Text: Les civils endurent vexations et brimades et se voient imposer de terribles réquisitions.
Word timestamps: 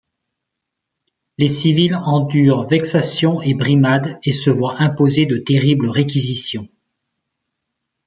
Les 1.37 1.47
civils 1.47 1.93
endurent 1.93 2.65
vexations 2.67 3.39
et 3.43 3.53
brimades 3.53 4.17
et 4.23 4.31
se 4.31 4.49
voient 4.49 4.81
imposer 4.81 5.27
de 5.27 5.37
terribles 5.37 5.89
réquisitions. 5.89 6.67